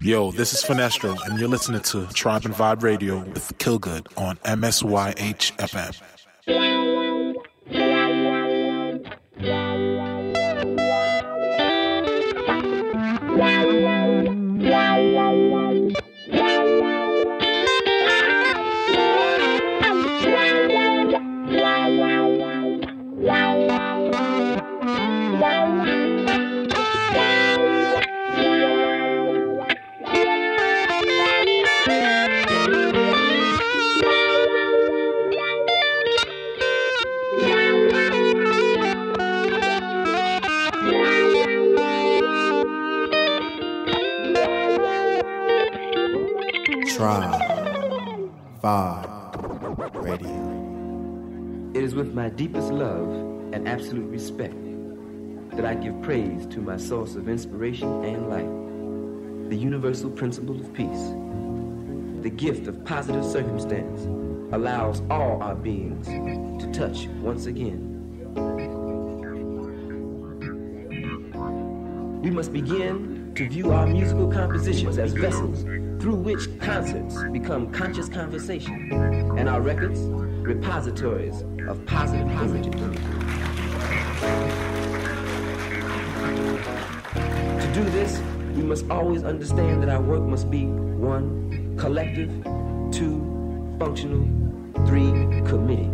[0.00, 4.36] Yo, this is Finestro, and you're listening to Tribe and Vibe Radio with Kilgood on
[4.38, 6.13] MSYH FM.
[52.24, 53.10] My deepest love
[53.52, 54.54] and absolute respect
[55.50, 60.72] that I give praise to my source of inspiration and life, the universal principle of
[60.72, 61.12] peace.
[62.22, 64.06] The gift of positive circumstance
[64.54, 67.90] allows all our beings to touch once again.
[72.22, 75.64] We must begin to view our musical compositions as vessels
[76.00, 78.90] through which concerts become conscious conversation
[79.36, 80.00] and our records
[80.44, 82.74] repositories of positive images.
[87.62, 88.20] To do this,
[88.54, 92.30] we must always understand that our work must be one, collective,
[92.92, 94.28] two, functional,
[94.86, 95.10] three,
[95.48, 95.93] committed.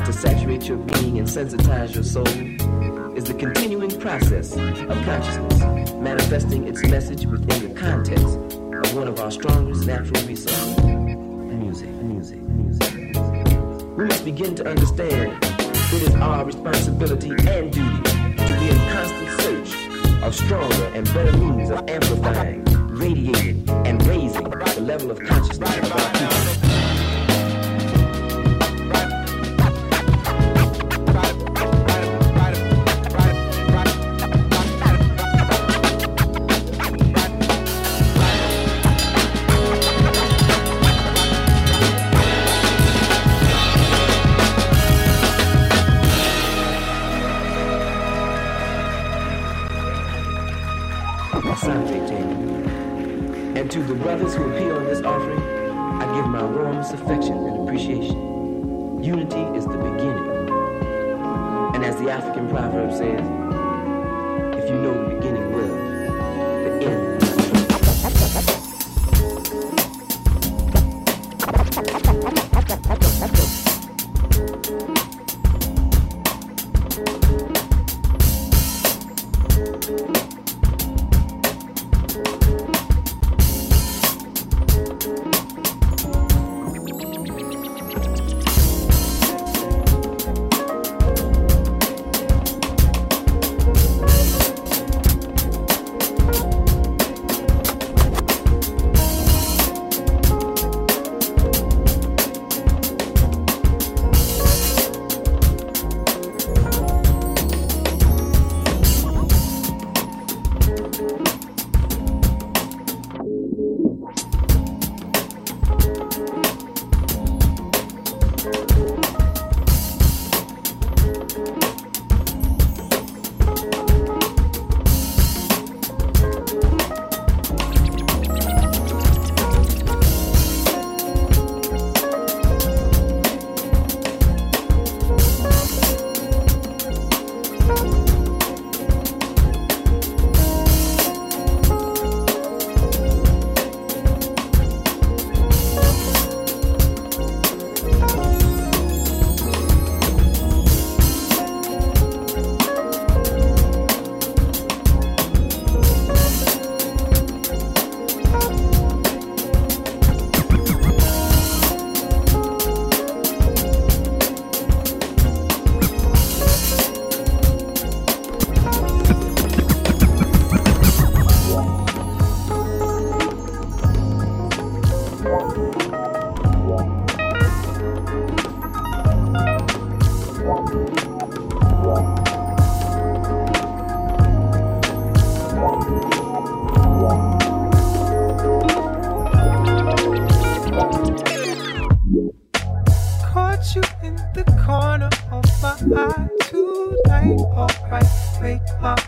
[0.00, 2.26] About to saturate your being and sensitize your soul
[3.16, 9.20] is the continuing process of consciousness manifesting its message within the context of one of
[9.20, 12.94] our strongest natural resources music, music, music.
[13.96, 19.40] We must begin to understand it is our responsibility and duty to be in constant
[19.40, 25.76] search of stronger and better means of amplifying, radiating, and raising the level of consciousness
[25.76, 26.69] of our people.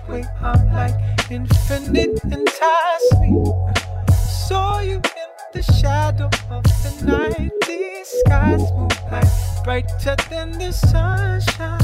[0.08, 0.94] way I'm like
[1.30, 3.44] infinite entice me.
[4.46, 7.50] Saw you in the shadow of the night.
[7.66, 9.28] These skies move like
[9.64, 11.78] brighter than the sunshine.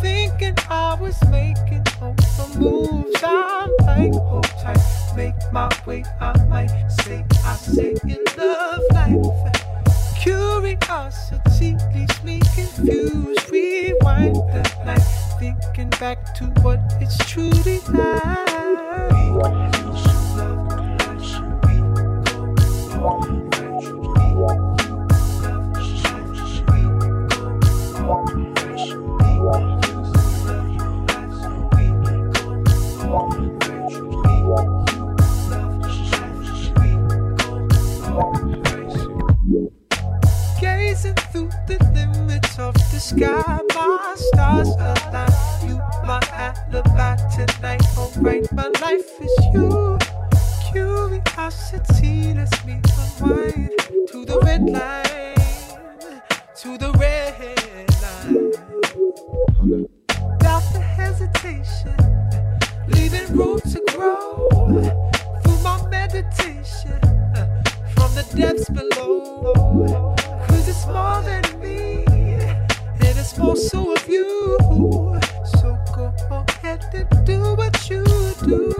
[0.00, 3.22] Thinking I was making over moves.
[3.22, 4.78] I'm like, hold tight,
[5.16, 6.04] make my way.
[6.20, 9.65] I might say, I say in love life.
[10.26, 13.48] Curiosity leaves me confused.
[13.48, 14.98] Rewind the night,
[15.38, 18.36] thinking back to what it's truly like.
[22.96, 23.45] Gazing
[41.36, 45.68] through the limits of the sky, my stars align.
[45.68, 47.82] You, my alibi tonight.
[47.96, 49.98] Oh, Alright, my life is you.
[50.70, 52.80] Curiosity lets me
[53.20, 53.70] unwind
[54.10, 56.20] to the red line,
[56.62, 57.36] to the red
[58.02, 58.52] line.
[60.38, 61.96] Without the hesitation,
[62.88, 64.48] leaving room to grow
[65.42, 66.98] through my meditation
[67.94, 70.16] from the depths below.
[70.78, 74.58] It's more than me, and it's more so of you.
[75.58, 78.04] So go ahead and do what you
[78.44, 78.74] do.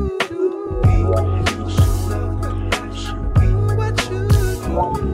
[3.41, 5.06] Do what you do.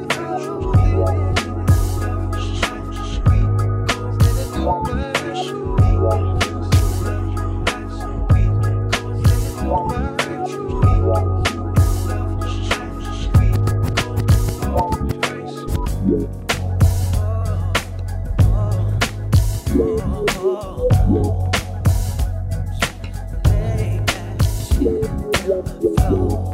[26.11, 26.52] All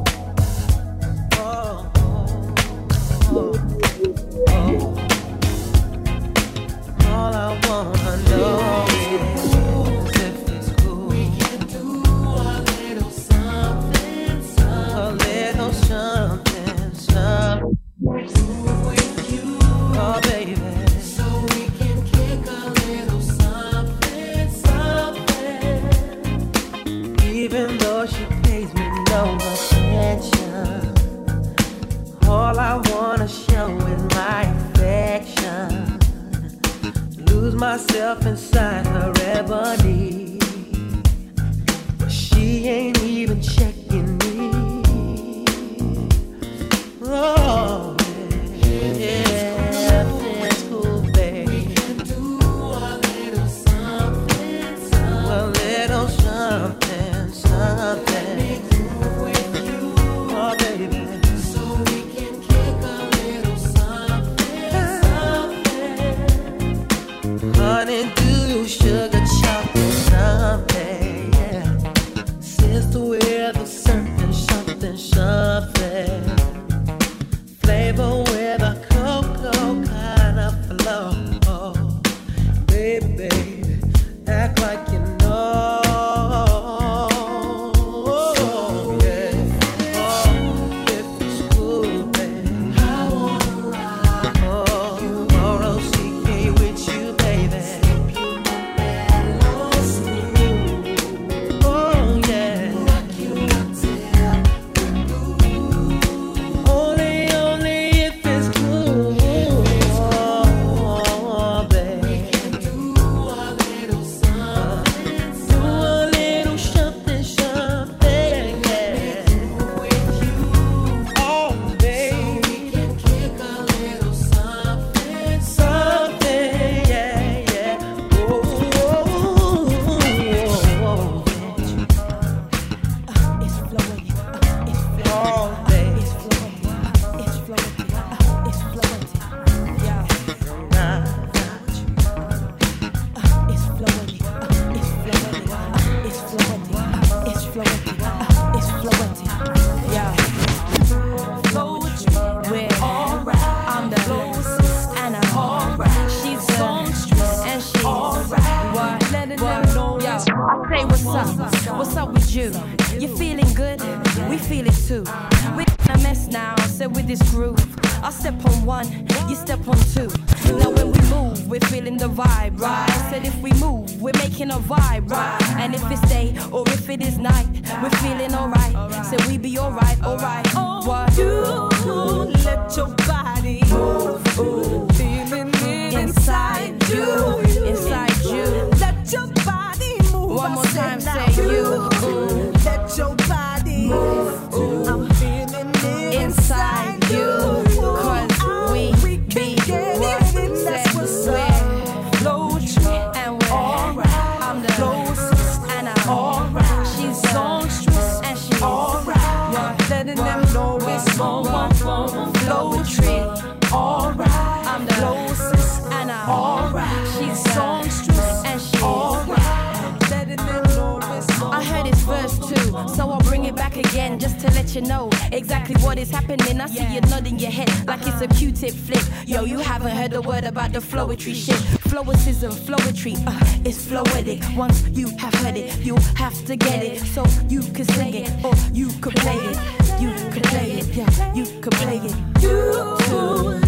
[230.88, 231.54] Floetry shit.
[231.90, 234.40] Flowicism, Floetry, uh, it's floetic.
[234.56, 237.00] Once you have heard it, you have to get it.
[237.00, 239.58] So you can sing it, or you can play it.
[240.00, 242.14] You can play it, yeah, you can play it.
[242.42, 242.52] You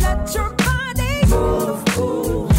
[0.00, 2.49] let your body move.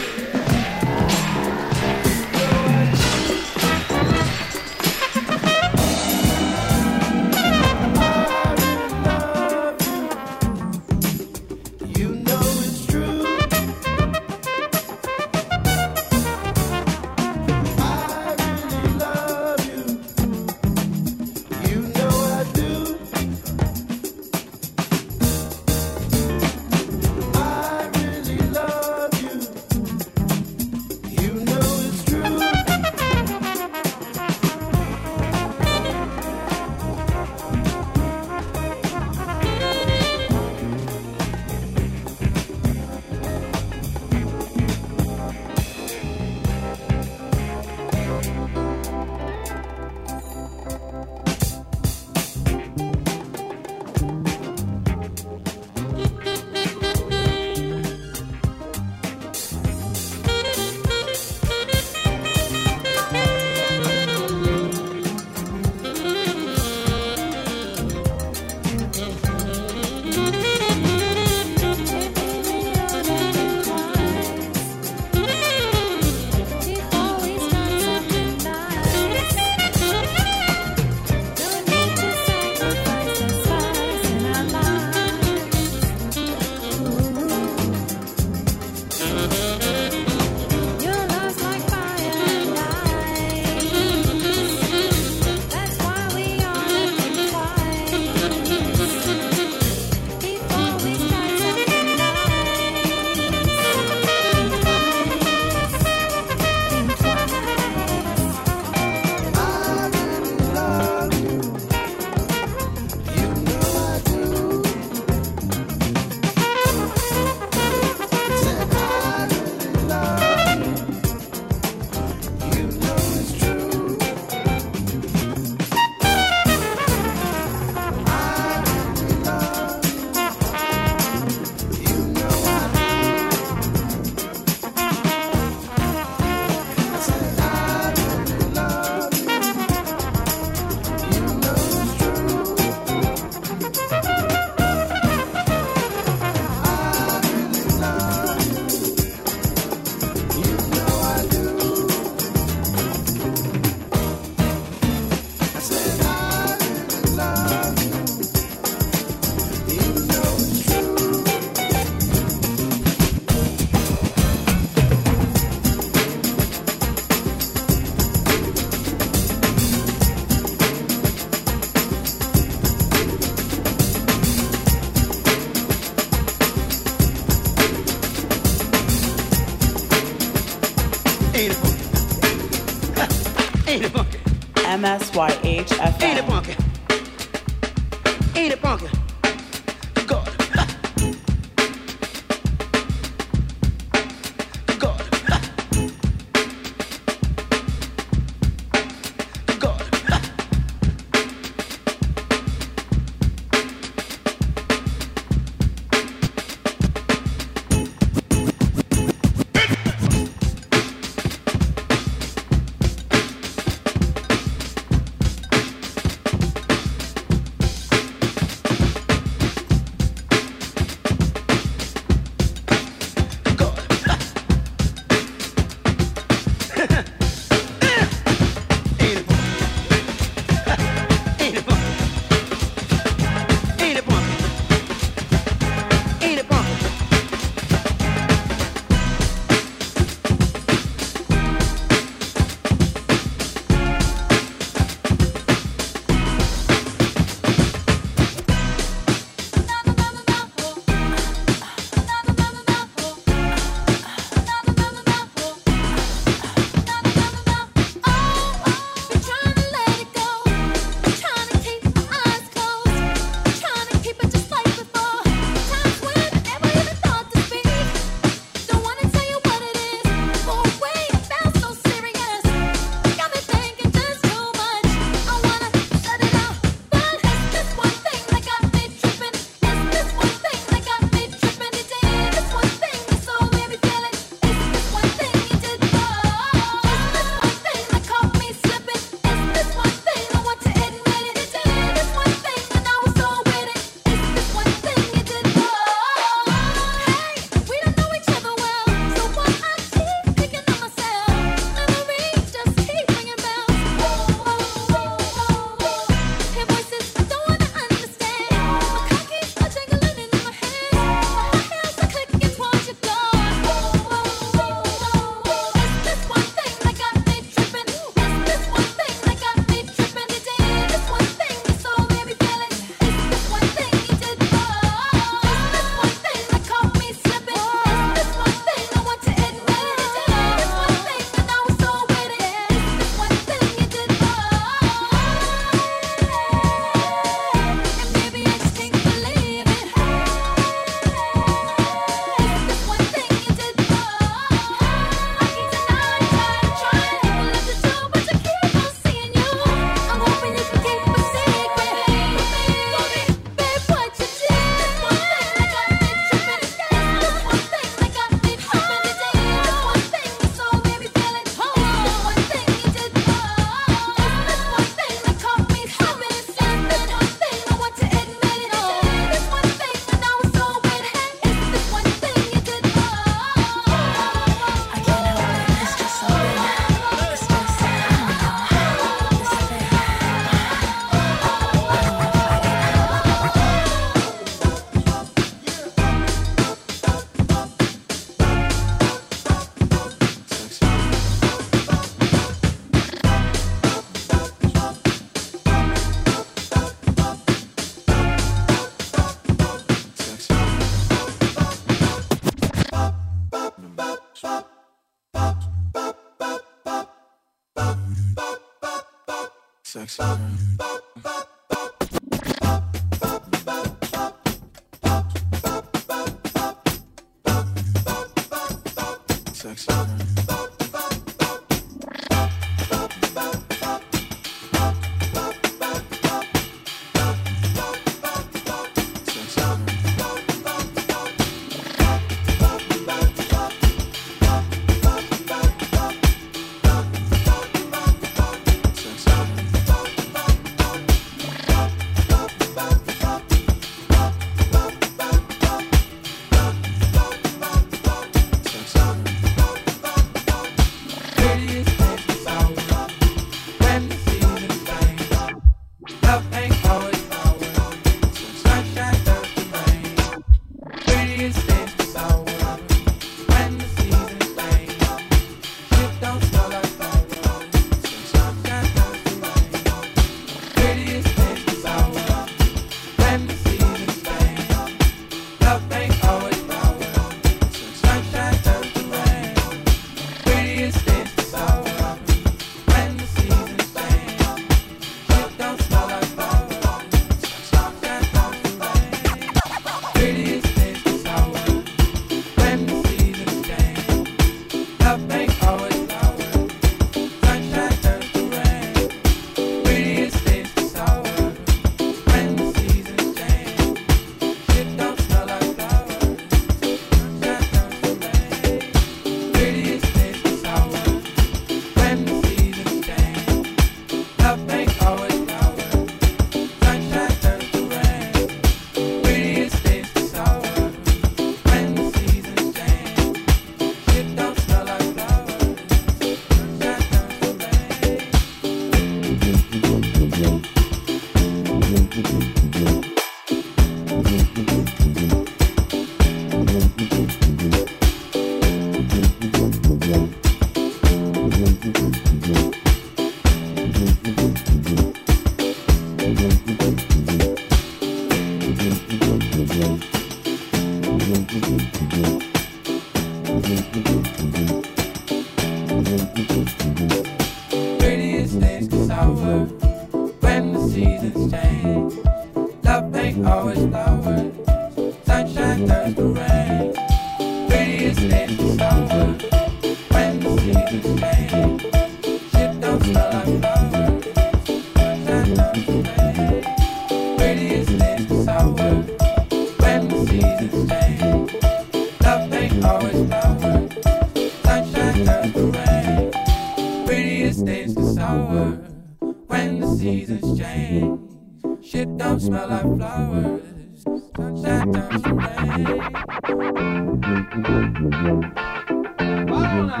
[599.52, 600.00] Moments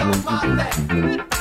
[0.00, 1.39] of my life.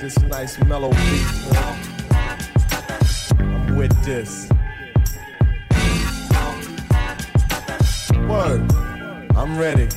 [0.00, 1.26] this nice mellow beat.
[3.38, 4.48] I'm with this.
[8.26, 8.72] Word,
[9.36, 9.88] I'm ready.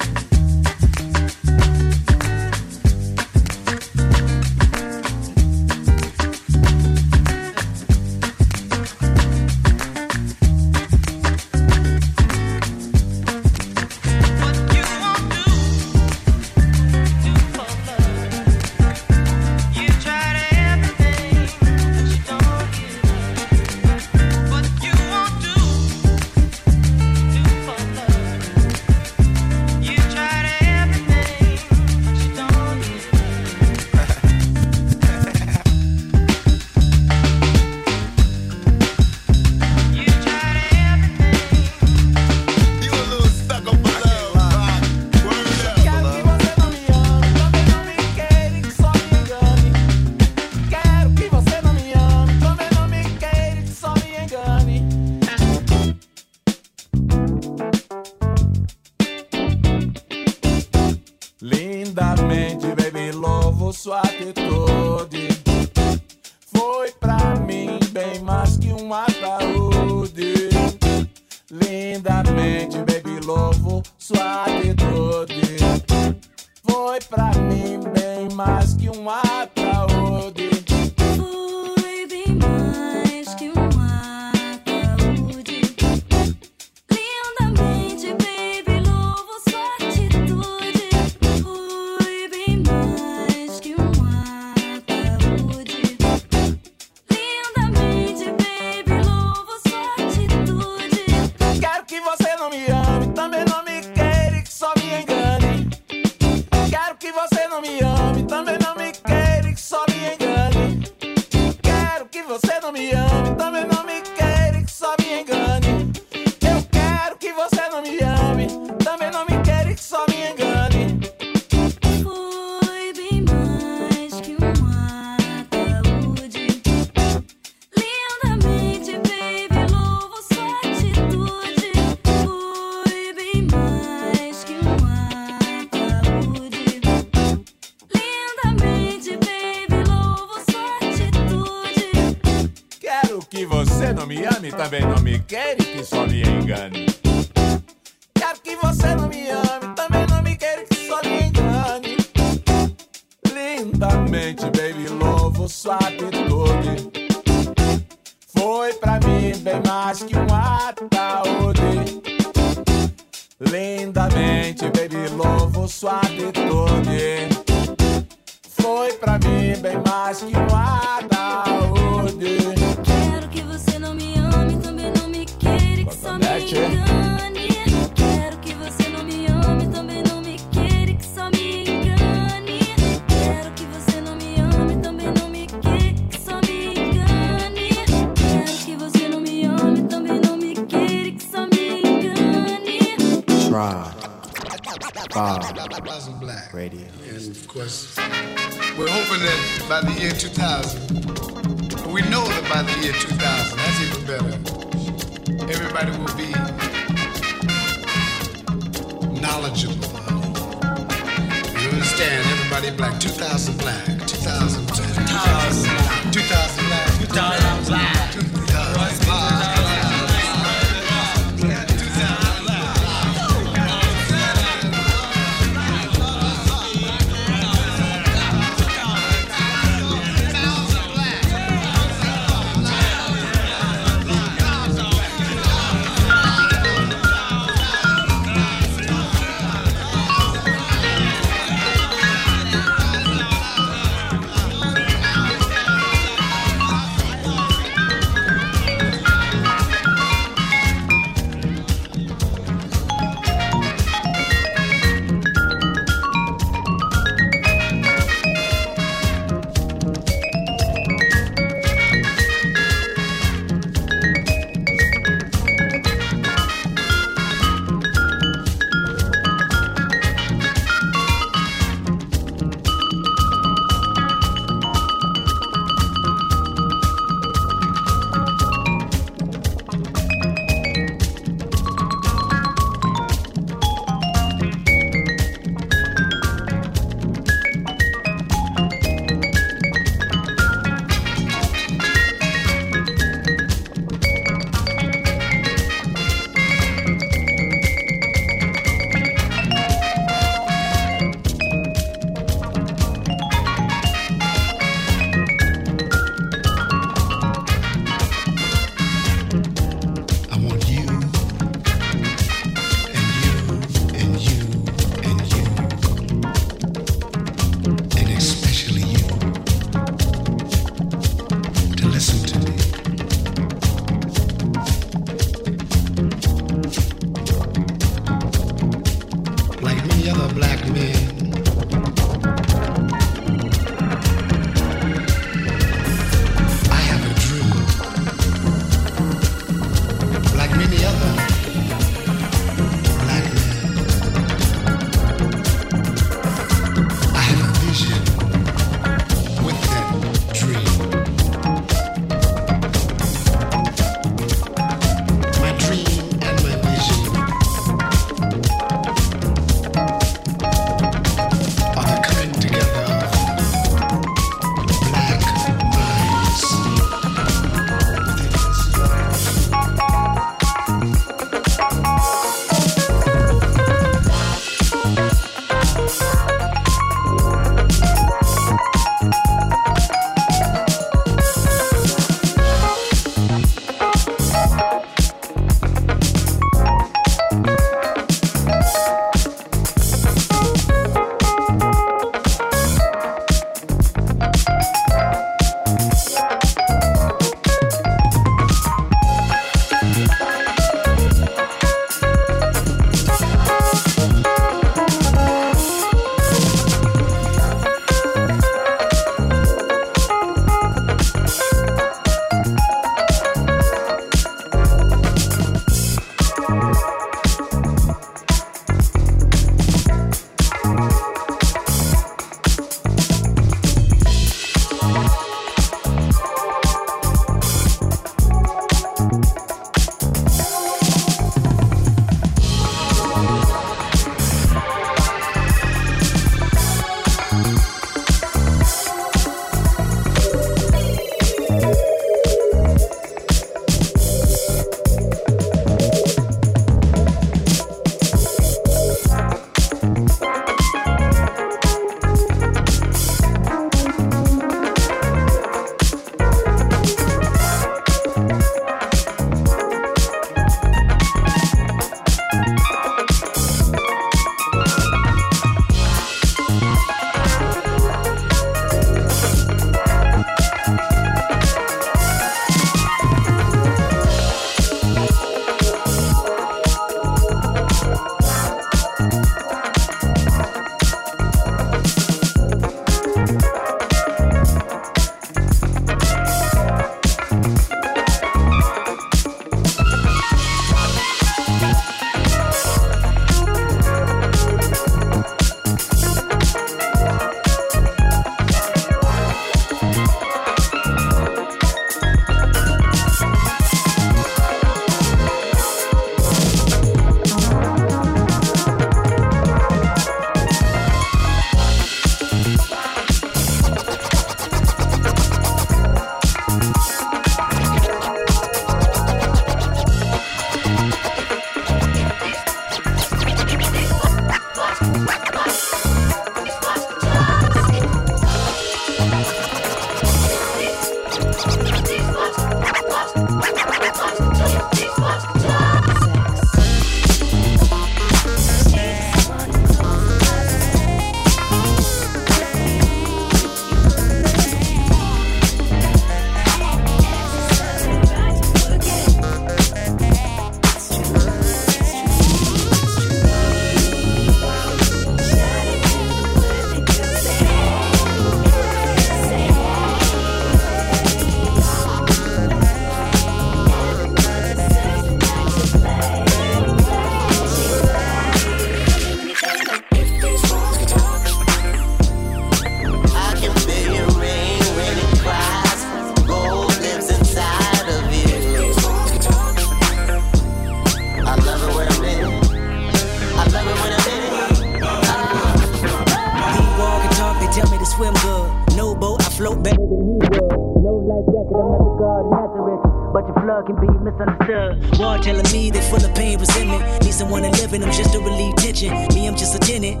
[599.14, 600.00] Me, I'm just a tenant.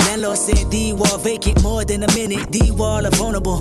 [0.00, 2.50] Landlord said the wall vacant more than a minute.
[2.50, 3.60] The wall are vulnerable.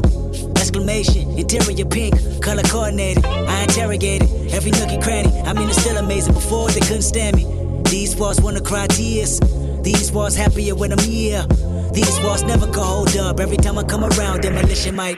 [0.57, 3.25] Exclamation, interior pink, color coordinated.
[3.25, 5.31] I interrogated every nook and cranny.
[5.41, 6.33] I mean, it's still amazing.
[6.33, 7.45] Before they couldn't stand me.
[7.89, 9.39] These walls wanna cry tears.
[9.81, 11.45] These walls happier when I'm here.
[11.91, 13.39] These walls never can hold up.
[13.39, 15.17] Every time I come around, demolition might.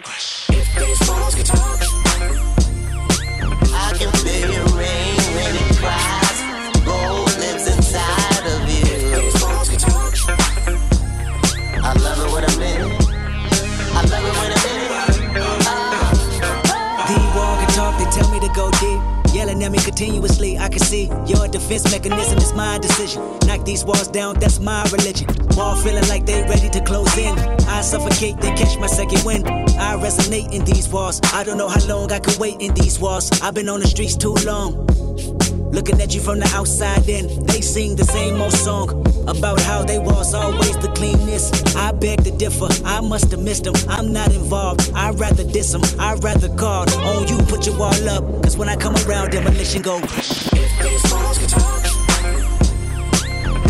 [0.49, 1.79] If these walls could talk,
[3.73, 4.74] I can feel your
[19.95, 23.21] continuously, I can see your defense mechanism is my decision.
[23.47, 25.27] Knock these walls down, that's my religion.
[25.55, 27.37] Wall feeling like they ready to close in.
[27.69, 29.47] I suffocate, they catch my second wind.
[29.47, 31.21] I resonate in these walls.
[31.33, 33.31] I don't know how long I could wait in these walls.
[33.41, 34.85] I've been on the streets too long.
[35.75, 38.87] Looking at you from the outside in, they sing the same old song
[39.27, 41.75] about how they was always the cleanest.
[41.75, 43.73] I beg to differ, I must have missed them.
[43.89, 45.81] I'm not involved, I'd rather diss them.
[45.99, 48.23] I'd rather guard on you, put your wall up.
[48.41, 49.97] Cause when I come around, demolition go.
[49.97, 51.01] If these
[51.51, 51.81] talk,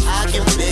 [0.05, 0.64] I can feel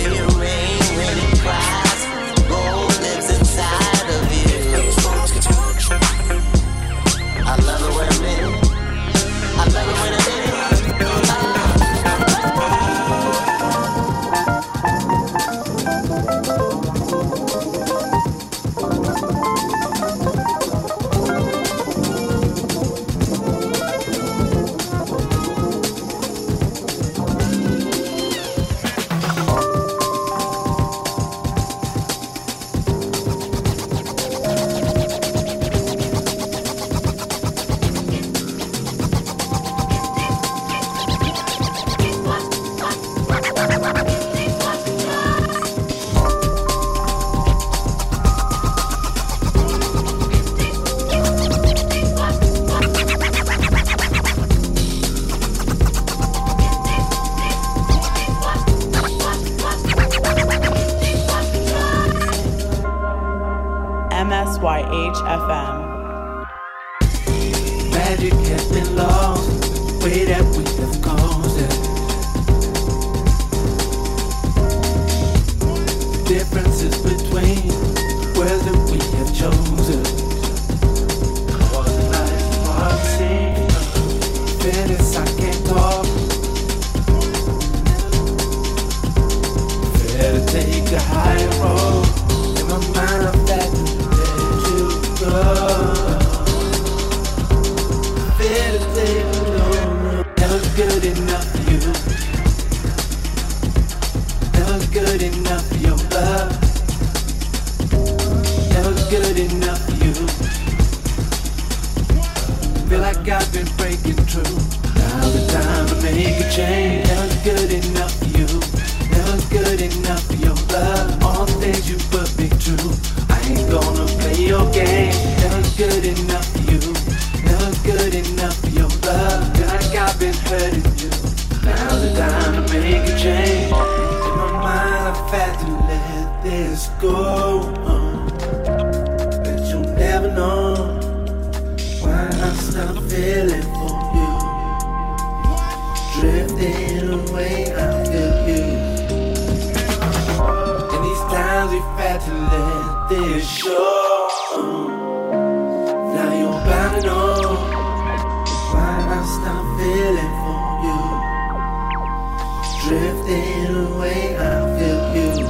[162.86, 165.46] Drifting away, I feel you.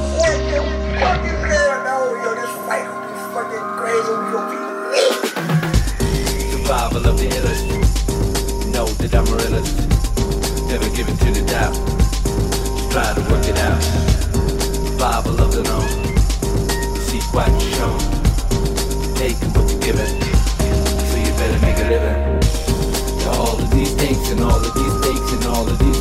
[1.00, 1.18] What?
[2.22, 4.12] Yo, this fight is fucking crazy.
[4.14, 4.58] We gonna be
[6.52, 7.66] Survival of the illest.
[8.72, 9.74] Know that I'm a realist.
[10.68, 11.74] Never give in to the doubt.
[11.74, 13.82] Just try to work it out.
[13.82, 15.88] Survival of the known.
[17.02, 17.98] Seek what you shown.
[19.16, 20.06] Taking what you're given.
[21.10, 22.40] So you better make a living.
[23.22, 25.93] To all of these things and all of these takes and all of these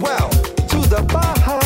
[0.00, 1.58] well to the Baja.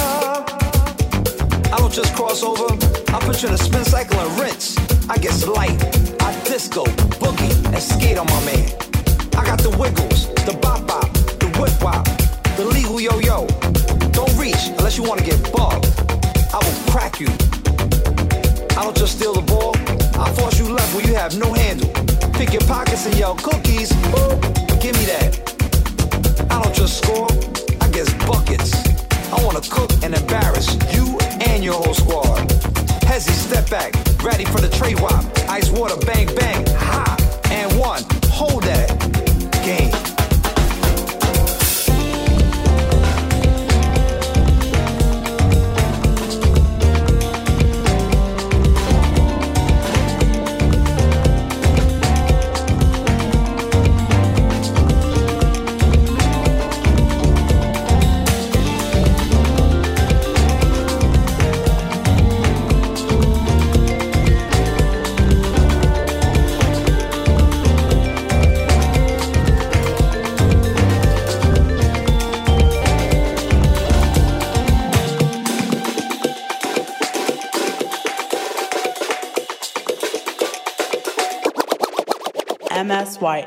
[1.73, 2.75] I don't just cross over,
[3.15, 4.77] I put you in a spin cycle and rinse.
[5.09, 5.83] I get light.
[6.23, 7.02] I disco.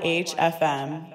[0.05, 1.14] HFM.